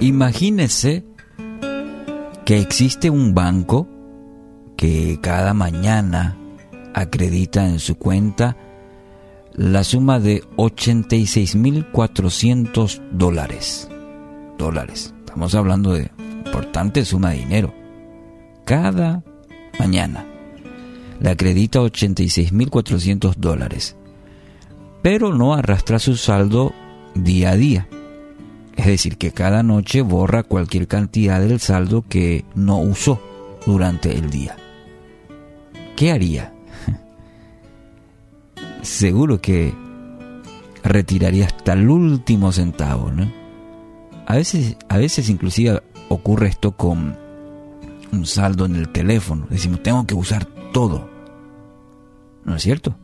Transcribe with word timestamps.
Imagínese 0.00 1.04
que 2.44 2.60
existe 2.60 3.08
un 3.08 3.32
banco 3.34 3.88
que 4.76 5.18
cada 5.22 5.54
mañana 5.54 6.36
acredita 6.94 7.66
en 7.66 7.78
su 7.78 7.94
cuenta 7.96 8.58
la 9.54 9.84
suma 9.84 10.20
de 10.20 10.42
86.400 10.56 13.00
dólares. 13.10 13.88
Dólares. 14.58 15.14
Estamos 15.20 15.54
hablando 15.54 15.94
de 15.94 16.10
importante 16.44 17.06
suma 17.06 17.30
de 17.30 17.38
dinero. 17.38 17.72
Cada 18.66 19.22
mañana 19.78 20.26
le 21.20 21.30
acredita 21.30 21.80
86.400 21.80 23.34
dólares. 23.36 23.96
Pero 25.02 25.32
no 25.32 25.54
arrastra 25.54 25.98
su 25.98 26.16
saldo 26.16 26.74
día 27.14 27.52
a 27.52 27.56
día. 27.56 27.88
Es 28.76 28.86
decir, 28.86 29.16
que 29.16 29.32
cada 29.32 29.62
noche 29.62 30.02
borra 30.02 30.42
cualquier 30.42 30.86
cantidad 30.86 31.40
del 31.40 31.60
saldo 31.60 32.04
que 32.08 32.44
no 32.54 32.78
usó 32.78 33.20
durante 33.64 34.12
el 34.12 34.30
día. 34.30 34.56
¿Qué 35.96 36.12
haría? 36.12 36.52
Seguro 38.82 39.40
que 39.40 39.74
retiraría 40.84 41.46
hasta 41.46 41.72
el 41.72 41.88
último 41.88 42.52
centavo, 42.52 43.10
¿no? 43.10 43.32
A 44.26 44.36
veces, 44.36 44.76
a 44.88 44.98
veces 44.98 45.30
inclusive 45.30 45.82
ocurre 46.08 46.48
esto 46.48 46.76
con 46.76 47.16
un 48.12 48.26
saldo 48.26 48.66
en 48.66 48.76
el 48.76 48.90
teléfono. 48.90 49.46
Decimos, 49.48 49.82
tengo 49.82 50.06
que 50.06 50.14
usar 50.14 50.44
todo. 50.72 51.08
¿No 52.44 52.56
es 52.56 52.62
cierto? 52.62 52.94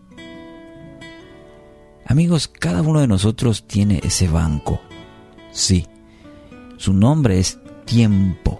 Amigos, 2.07 2.47
cada 2.47 2.83
uno 2.83 3.01
de 3.01 3.07
nosotros 3.07 3.67
tiene 3.67 4.01
ese 4.05 4.29
banco 4.29 4.81
Sí, 5.53 5.86
su 6.78 6.95
nombre 6.95 7.39
es 7.39 7.61
tiempo. 7.84 8.58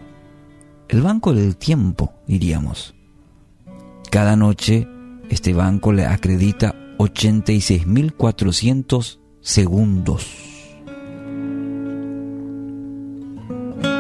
El 0.89 1.01
banco 1.01 1.33
del 1.33 1.57
tiempo, 1.57 2.13
diríamos. 2.27 2.95
Cada 4.11 4.37
noche 4.37 4.87
este 5.31 5.55
banco 5.55 5.91
le 5.93 6.05
acredita 6.05 6.75
86.400 6.99 9.19
segundos. 9.41 10.27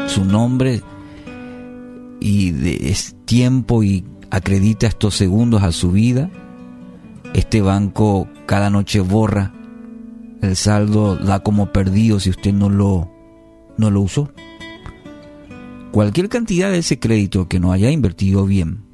Su 0.06 0.26
nombre 0.26 0.82
y 2.20 2.50
de, 2.50 2.90
es 2.90 3.16
tiempo 3.24 3.82
y 3.82 4.04
acredita 4.30 4.86
estos 4.86 5.16
segundos 5.16 5.62
a 5.62 5.72
su 5.72 5.92
vida. 5.92 6.28
Este 7.32 7.62
banco 7.62 8.28
cada 8.44 8.68
noche 8.68 9.00
borra 9.00 9.54
el 10.42 10.56
saldo 10.56 11.16
da 11.16 11.40
como 11.40 11.72
perdido 11.72 12.20
si 12.20 12.30
usted 12.30 12.52
no 12.52 12.68
lo, 12.68 13.10
no 13.78 13.90
lo 13.90 14.00
usó. 14.02 14.30
Cualquier 15.92 16.28
cantidad 16.28 16.70
de 16.70 16.78
ese 16.78 16.98
crédito 16.98 17.48
que 17.48 17.60
no 17.60 17.72
haya 17.72 17.90
invertido 17.90 18.44
bien 18.44 18.84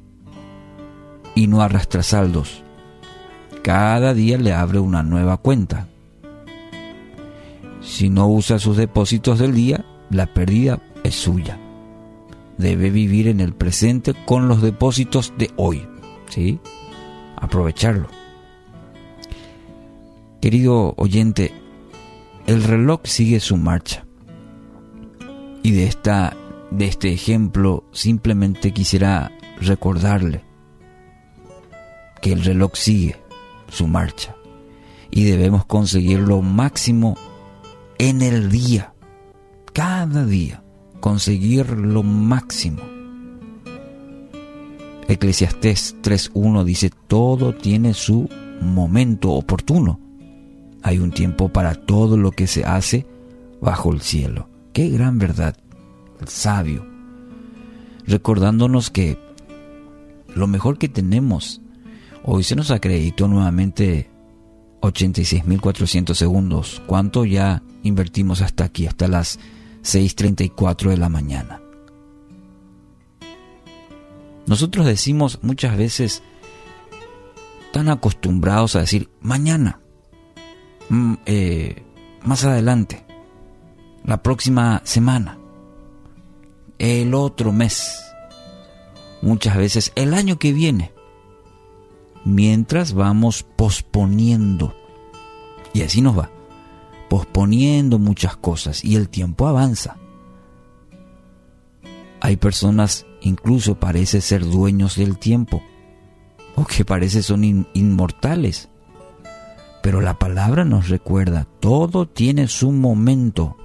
y 1.35 1.47
no 1.47 1.61
arrastra 1.61 2.03
saldos, 2.03 2.63
cada 3.63 4.13
día 4.13 4.37
le 4.37 4.53
abre 4.53 4.79
una 4.79 5.03
nueva 5.03 5.37
cuenta. 5.37 5.87
Si 7.81 8.09
no 8.09 8.27
usa 8.27 8.59
sus 8.59 8.77
depósitos 8.77 9.39
del 9.39 9.53
día, 9.53 9.85
la 10.11 10.27
pérdida 10.27 10.79
es 11.03 11.15
suya. 11.15 11.57
Debe 12.57 12.89
vivir 12.91 13.27
en 13.27 13.39
el 13.39 13.53
presente 13.53 14.13
con 14.25 14.47
los 14.47 14.61
depósitos 14.61 15.33
de 15.37 15.49
hoy. 15.55 15.87
¿Sí? 16.29 16.59
Aprovecharlo. 17.37 18.18
Querido 20.41 20.93
oyente, 20.95 21.51
el 22.47 22.63
reloj 22.63 23.01
sigue 23.03 23.41
su 23.41 23.57
marcha. 23.57 24.05
Y 25.63 25.71
de, 25.71 25.83
esta, 25.83 26.37
de 26.71 26.85
este 26.85 27.11
ejemplo 27.11 27.83
simplemente 27.91 28.71
quisiera 28.71 29.33
recordarle 29.59 30.45
que 32.21 32.31
el 32.31 32.45
reloj 32.45 32.71
sigue 32.75 33.17
su 33.67 33.87
marcha 33.87 34.33
y 35.11 35.25
debemos 35.25 35.65
conseguir 35.65 36.19
lo 36.19 36.41
máximo 36.41 37.17
en 37.97 38.21
el 38.21 38.49
día, 38.49 38.93
cada 39.73 40.25
día, 40.25 40.63
conseguir 41.01 41.69
lo 41.71 42.01
máximo. 42.01 42.81
Eclesiastés 45.09 45.97
3.1 46.01 46.63
dice, 46.63 46.91
todo 47.07 47.53
tiene 47.53 47.93
su 47.93 48.29
momento 48.61 49.31
oportuno 49.31 50.08
hay 50.83 50.99
un 50.99 51.11
tiempo 51.11 51.49
para 51.49 51.75
todo 51.75 52.17
lo 52.17 52.31
que 52.31 52.47
se 52.47 52.65
hace 52.65 53.05
bajo 53.61 53.91
el 53.91 54.01
cielo. 54.01 54.49
Qué 54.73 54.89
gran 54.89 55.19
verdad, 55.19 55.57
el 56.21 56.27
sabio. 56.27 56.85
Recordándonos 58.07 58.89
que 58.89 59.17
lo 60.35 60.47
mejor 60.47 60.77
que 60.77 60.89
tenemos, 60.89 61.61
hoy 62.23 62.43
se 62.43 62.55
nos 62.55 62.71
acreditó 62.71 63.27
nuevamente 63.27 64.09
86.400 64.81 66.13
segundos. 66.13 66.81
¿Cuánto 66.85 67.25
ya 67.25 67.61
invertimos 67.83 68.41
hasta 68.41 68.63
aquí, 68.63 68.87
hasta 68.87 69.07
las 69.07 69.39
6.34 69.83 70.89
de 70.89 70.97
la 70.97 71.09
mañana? 71.09 71.61
Nosotros 74.47 74.85
decimos 74.85 75.39
muchas 75.43 75.77
veces, 75.77 76.23
tan 77.71 77.89
acostumbrados 77.89 78.75
a 78.75 78.79
decir, 78.79 79.09
mañana, 79.21 79.79
eh, 81.25 81.83
más 82.23 82.43
adelante, 82.43 83.05
la 84.03 84.23
próxima 84.23 84.81
semana, 84.85 85.37
el 86.79 87.13
otro 87.13 87.51
mes, 87.51 87.99
muchas 89.21 89.57
veces 89.57 89.91
el 89.95 90.13
año 90.13 90.39
que 90.39 90.51
viene, 90.51 90.91
mientras 92.25 92.93
vamos 92.93 93.43
posponiendo. 93.43 94.75
Y 95.73 95.83
así 95.83 96.01
nos 96.01 96.17
va, 96.17 96.31
posponiendo 97.09 97.99
muchas 97.99 98.35
cosas 98.35 98.83
y 98.83 98.95
el 98.95 99.09
tiempo 99.09 99.47
avanza. 99.47 99.97
Hay 102.21 102.37
personas, 102.37 103.05
incluso 103.21 103.79
parece 103.79 104.21
ser 104.21 104.43
dueños 104.43 104.95
del 104.95 105.19
tiempo, 105.19 105.61
o 106.55 106.65
que 106.65 106.83
parece 106.83 107.21
son 107.21 107.67
inmortales 107.73 108.69
pero 109.81 110.01
la 110.01 110.19
palabra 110.19 110.65
nos 110.65 110.89
recuerda, 110.89 111.47
todo 111.59 112.07
tiene 112.07 112.47
su 112.47 112.71
momento 112.71 113.57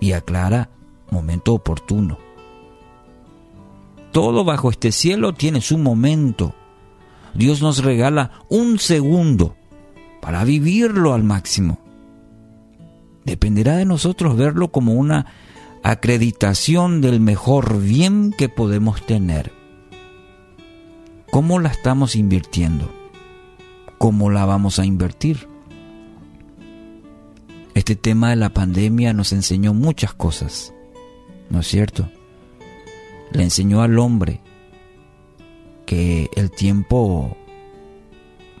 y 0.00 0.12
aclara 0.12 0.70
momento 1.10 1.54
oportuno. 1.54 2.18
Todo 4.10 4.44
bajo 4.44 4.70
este 4.70 4.92
cielo 4.92 5.32
tiene 5.32 5.60
su 5.60 5.78
momento. 5.78 6.54
Dios 7.34 7.62
nos 7.62 7.82
regala 7.82 8.44
un 8.48 8.78
segundo 8.78 9.56
para 10.20 10.44
vivirlo 10.44 11.14
al 11.14 11.24
máximo. 11.24 11.78
Dependerá 13.24 13.76
de 13.76 13.86
nosotros 13.86 14.36
verlo 14.36 14.70
como 14.70 14.94
una 14.94 15.26
acreditación 15.82 17.00
del 17.00 17.20
mejor 17.20 17.80
bien 17.80 18.34
que 18.36 18.48
podemos 18.48 19.04
tener. 19.06 19.52
¿Cómo 21.30 21.58
la 21.58 21.70
estamos 21.70 22.14
invirtiendo? 22.14 23.01
Cómo 24.02 24.30
la 24.30 24.44
vamos 24.44 24.80
a 24.80 24.84
invertir. 24.84 25.46
Este 27.72 27.94
tema 27.94 28.30
de 28.30 28.36
la 28.36 28.52
pandemia 28.52 29.12
nos 29.12 29.32
enseñó 29.32 29.74
muchas 29.74 30.12
cosas, 30.12 30.74
¿no 31.50 31.60
es 31.60 31.68
cierto? 31.68 32.10
Le 33.30 33.44
enseñó 33.44 33.80
al 33.80 33.96
hombre 34.00 34.40
que 35.86 36.28
el 36.34 36.50
tiempo 36.50 37.36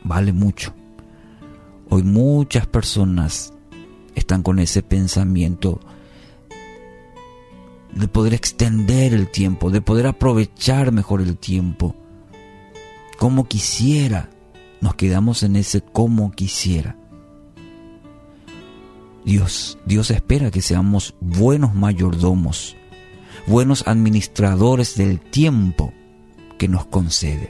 vale 0.04 0.32
mucho. 0.32 0.72
Hoy 1.88 2.04
muchas 2.04 2.68
personas 2.68 3.52
están 4.14 4.44
con 4.44 4.60
ese 4.60 4.84
pensamiento 4.84 5.80
de 7.90 8.06
poder 8.06 8.34
extender 8.34 9.12
el 9.12 9.28
tiempo, 9.28 9.70
de 9.72 9.80
poder 9.80 10.06
aprovechar 10.06 10.92
mejor 10.92 11.20
el 11.20 11.36
tiempo, 11.36 11.96
como 13.18 13.48
quisiera 13.48 14.31
nos 14.82 14.96
quedamos 14.96 15.44
en 15.44 15.54
ese 15.56 15.80
como 15.80 16.32
quisiera. 16.32 16.98
Dios, 19.24 19.78
Dios 19.86 20.10
espera 20.10 20.50
que 20.50 20.60
seamos 20.60 21.14
buenos 21.20 21.72
mayordomos, 21.72 22.76
buenos 23.46 23.86
administradores 23.86 24.96
del 24.96 25.20
tiempo 25.20 25.94
que 26.58 26.66
nos 26.66 26.84
concede. 26.86 27.48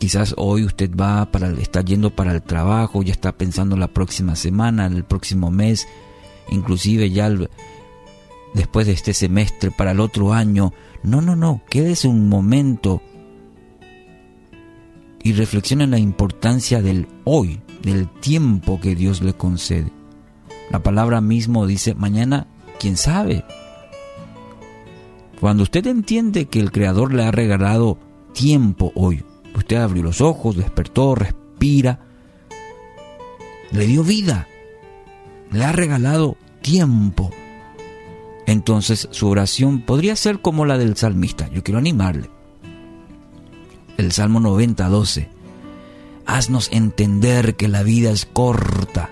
Quizás 0.00 0.34
hoy 0.36 0.64
usted 0.64 0.90
va 0.96 1.30
para 1.30 1.50
está 1.52 1.82
yendo 1.82 2.10
para 2.10 2.32
el 2.32 2.42
trabajo, 2.42 3.04
ya 3.04 3.12
está 3.12 3.30
pensando 3.30 3.76
la 3.76 3.88
próxima 3.88 4.34
semana, 4.34 4.86
el 4.86 5.04
próximo 5.04 5.52
mes, 5.52 5.86
inclusive 6.50 7.10
ya 7.10 7.30
después 8.54 8.88
de 8.88 8.94
este 8.94 9.14
semestre 9.14 9.70
para 9.70 9.92
el 9.92 10.00
otro 10.00 10.32
año. 10.32 10.72
No, 11.04 11.20
no, 11.20 11.36
no, 11.36 11.62
quédese 11.70 12.08
un 12.08 12.28
momento 12.28 13.00
y 15.22 15.32
reflexiona 15.32 15.84
en 15.84 15.90
la 15.90 15.98
importancia 15.98 16.82
del 16.82 17.06
hoy, 17.24 17.60
del 17.82 18.08
tiempo 18.08 18.80
que 18.80 18.94
Dios 18.94 19.22
le 19.22 19.34
concede. 19.34 19.92
La 20.70 20.82
palabra 20.82 21.20
mismo 21.20 21.66
dice, 21.66 21.94
mañana, 21.94 22.46
¿quién 22.78 22.96
sabe? 22.96 23.44
Cuando 25.40 25.62
usted 25.62 25.86
entiende 25.86 26.46
que 26.46 26.60
el 26.60 26.70
Creador 26.70 27.12
le 27.12 27.24
ha 27.24 27.30
regalado 27.30 27.98
tiempo 28.32 28.92
hoy, 28.94 29.24
usted 29.54 29.76
abrió 29.76 30.02
los 30.02 30.20
ojos, 30.20 30.56
despertó, 30.56 31.14
respira, 31.14 32.00
le 33.72 33.86
dio 33.86 34.04
vida, 34.04 34.46
le 35.50 35.64
ha 35.64 35.72
regalado 35.72 36.36
tiempo. 36.62 37.30
Entonces 38.46 39.08
su 39.10 39.28
oración 39.28 39.80
podría 39.80 40.16
ser 40.16 40.40
como 40.40 40.64
la 40.66 40.78
del 40.78 40.96
salmista. 40.96 41.48
Yo 41.50 41.62
quiero 41.62 41.78
animarle. 41.78 42.30
El 44.00 44.12
Salmo 44.12 44.40
90, 44.40 44.88
12. 44.88 45.28
Haznos 46.24 46.70
entender 46.72 47.56
que 47.56 47.68
la 47.68 47.82
vida 47.82 48.10
es 48.10 48.24
corta 48.24 49.10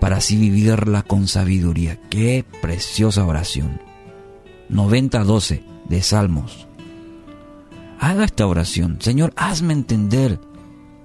para 0.00 0.16
así 0.16 0.38
vivirla 0.38 1.02
con 1.02 1.28
sabiduría. 1.28 2.00
Qué 2.08 2.42
preciosa 2.62 3.26
oración. 3.26 3.78
90.12 4.70 5.60
de 5.86 6.02
Salmos. 6.02 6.66
Haga 8.00 8.24
esta 8.24 8.46
oración. 8.46 8.96
Señor, 9.00 9.34
hazme 9.36 9.74
entender 9.74 10.40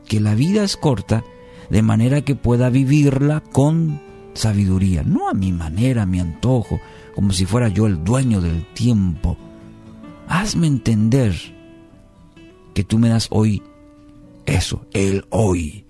que 0.06 0.22
la 0.22 0.34
vida 0.34 0.64
es 0.64 0.78
corta 0.78 1.26
de 1.70 1.82
manera 1.82 2.22
que 2.22 2.36
pueda 2.36 2.70
vivirla 2.70 3.44
con 3.52 4.00
sabiduría, 4.36 5.04
no 5.04 5.28
a 5.28 5.34
mi 5.34 5.52
manera, 5.52 6.04
a 6.04 6.06
mi 6.06 6.22
antojo, 6.22 6.80
como 7.14 7.34
si 7.34 7.46
fuera 7.46 7.68
yo 7.68 7.88
el 7.88 8.06
dueño 8.06 8.40
del 8.40 8.66
tiempo. 8.74 9.36
Hazme 10.30 10.68
entender 10.68 11.57
que 12.78 12.84
tú 12.84 13.00
me 13.00 13.10
das 13.10 13.28
hoy 13.32 13.64
eso, 14.46 14.86
el 14.94 15.26
hoy, 15.32 15.88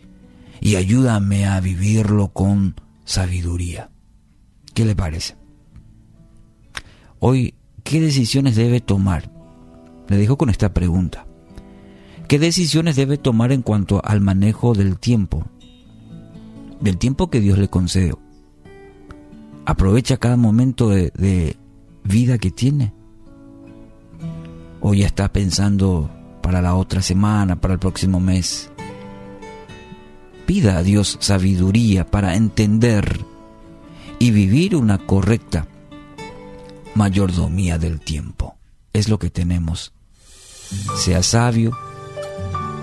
y 0.61 0.77
ayúdame 0.77 1.45
a 1.45 1.59
vivirlo 1.59 2.29
con 2.29 2.75
sabiduría. 3.03 3.89
¿Qué 4.73 4.85
le 4.85 4.95
parece? 4.95 5.35
Hoy 7.19 7.55
¿Qué 7.83 7.99
decisiones 7.99 8.55
debe 8.55 8.79
tomar? 8.79 9.29
Le 10.07 10.15
dejo 10.15 10.37
con 10.37 10.49
esta 10.49 10.73
pregunta. 10.73 11.27
¿Qué 12.29 12.39
decisiones 12.39 12.95
debe 12.95 13.17
tomar 13.17 13.51
en 13.51 13.63
cuanto 13.63 14.01
al 14.01 14.21
manejo 14.21 14.73
del 14.73 14.97
tiempo? 14.97 15.45
Del 16.79 16.97
tiempo 16.97 17.29
que 17.29 17.41
Dios 17.41 17.57
le 17.57 17.67
concede. 17.67 18.13
¿Aprovecha 19.65 20.15
cada 20.15 20.37
momento 20.37 20.87
de, 20.87 21.11
de 21.17 21.57
vida 22.05 22.37
que 22.37 22.51
tiene? 22.51 22.93
¿O 24.79 24.93
ya 24.93 25.05
está 25.05 25.33
pensando 25.33 26.09
para 26.47 26.61
la 26.61 26.75
otra 26.75 27.01
semana, 27.01 27.57
para 27.57 27.73
el 27.73 27.79
próximo 27.81 28.21
mes? 28.21 28.69
Pida 30.45 30.77
a 30.77 30.81
Dios 30.81 31.17
sabiduría 31.19 32.05
para 32.05 32.35
entender 32.35 33.19
y 34.17 34.31
vivir 34.31 34.77
una 34.77 34.97
correcta 34.97 35.67
mayordomía 36.95 37.77
del 37.77 37.99
tiempo. 37.99 38.55
Es 38.93 39.09
lo 39.09 39.19
que 39.19 39.29
tenemos. 39.29 39.91
Sea 40.95 41.21
sabio, 41.21 41.77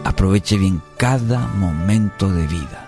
aproveche 0.05 0.58
bien 0.58 0.82
cada 0.99 1.46
momento 1.46 2.31
de 2.31 2.46
vida. 2.46 2.84